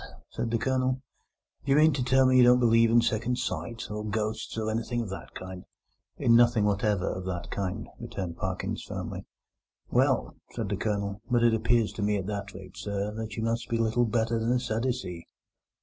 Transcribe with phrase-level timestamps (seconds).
[0.31, 0.99] said the Colonel,
[1.63, 4.71] "do you mean to tell me you don't believe in second sight, or ghosts, or
[4.71, 5.63] anything of that kind?"
[6.17, 9.27] "In nothing whatever of that kind," returned Parkins firmly.
[9.91, 13.43] "Well," said the Colonel, "but it appears to me at that rate, sir, that you
[13.43, 15.27] must be little better than a Sadducee."